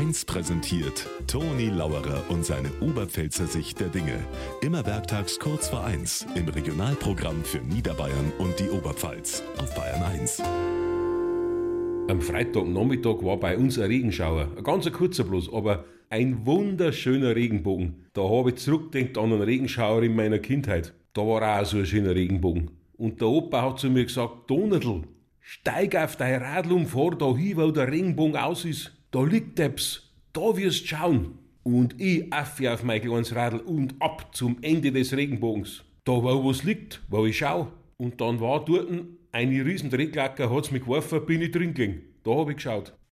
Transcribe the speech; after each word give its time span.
1 0.00 0.24
präsentiert 0.24 1.06
Toni 1.26 1.66
Lauerer 1.66 2.24
und 2.30 2.42
seine 2.42 2.70
Oberpfälzer 2.80 3.46
Sicht 3.46 3.80
der 3.80 3.88
Dinge. 3.88 4.18
Immer 4.62 4.86
werktags 4.86 5.38
kurz 5.38 5.68
vor 5.68 5.84
1 5.84 6.26
im 6.36 6.48
Regionalprogramm 6.48 7.44
für 7.44 7.58
Niederbayern 7.58 8.32
und 8.38 8.58
die 8.58 8.70
Oberpfalz 8.70 9.42
auf 9.58 9.74
Bayern 9.74 10.02
1. 10.02 10.42
Am 12.08 12.18
Freitagnachmittag 12.18 13.22
war 13.22 13.36
bei 13.36 13.58
uns 13.58 13.78
ein 13.78 13.88
Regenschauer. 13.88 14.48
Ein 14.56 14.64
ganz 14.64 14.90
kurzer 14.90 15.24
bloß, 15.24 15.52
aber 15.52 15.84
ein 16.08 16.46
wunderschöner 16.46 17.36
Regenbogen. 17.36 18.06
Da 18.14 18.22
habe 18.22 18.52
ich 18.52 18.56
zurückgedacht 18.56 19.18
an 19.18 19.34
einen 19.34 19.42
Regenschauer 19.42 20.02
in 20.02 20.16
meiner 20.16 20.38
Kindheit. 20.38 20.94
Da 21.12 21.20
war 21.26 21.60
auch 21.60 21.66
so 21.66 21.76
ein 21.76 21.84
schöner 21.84 22.14
Regenbogen. 22.14 22.70
Und 22.96 23.20
der 23.20 23.28
Opa 23.28 23.60
hat 23.60 23.80
zu 23.80 23.90
mir 23.90 24.06
gesagt, 24.06 24.48
Donatl, 24.48 25.02
steig 25.40 25.94
auf 25.94 26.16
dein 26.16 26.40
Radl 26.40 26.72
und 26.72 26.86
fahr 26.86 27.10
da 27.10 27.36
hin, 27.36 27.58
wo 27.58 27.70
der 27.70 27.92
Regenbogen 27.92 28.38
aus 28.38 28.64
ist. 28.64 28.96
Da 29.12 29.24
liegt 29.24 29.58
Deps, 29.58 30.08
da 30.32 30.56
wirst 30.56 30.86
schauen. 30.86 31.38
Und 31.64 32.00
ich 32.00 32.32
affe 32.32 32.72
auf 32.72 32.84
mein 32.84 33.00
kleines 33.00 33.34
Radl 33.34 33.58
und 33.58 33.94
ab 33.98 34.34
zum 34.36 34.58
Ende 34.62 34.92
des 34.92 35.16
Regenbogens. 35.16 35.82
Da 36.04 36.12
wo 36.12 36.48
was 36.48 36.62
liegt, 36.62 37.00
wo 37.08 37.26
ich 37.26 37.38
schau. 37.38 37.72
Und 37.96 38.20
dann 38.20 38.40
war 38.40 38.64
dort 38.64 38.88
eine 39.32 39.64
riesen 39.64 39.90
Drehlacker, 39.90 40.54
hat's 40.54 40.70
mich 40.70 40.82
geworfen, 40.82 41.26
bin 41.26 41.42
ich 41.42 41.50
drin 41.50 41.74
gegangen. 41.74 42.02
Da 42.22 42.36
hab 42.36 42.50
ich 42.50 42.56
geschaut. 42.56 42.92